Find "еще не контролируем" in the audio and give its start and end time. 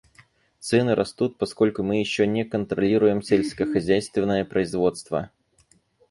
1.99-3.21